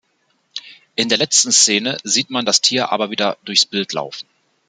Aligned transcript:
In 0.95 1.09
der 1.09 1.19
letzten 1.19 1.51
Szene 1.51 1.95
sieht 2.03 2.31
man 2.31 2.43
das 2.43 2.59
Tier 2.61 2.91
aber 2.91 3.11
wieder 3.11 3.37
durchs 3.45 3.67
Bild 3.67 3.93
laufen. 3.93 4.25